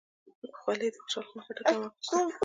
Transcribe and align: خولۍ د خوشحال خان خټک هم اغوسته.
خولۍ 0.59 0.87
د 0.91 0.95
خوشحال 1.03 1.25
خان 1.29 1.39
خټک 1.45 1.65
هم 1.69 1.81
اغوسته. 1.89 2.15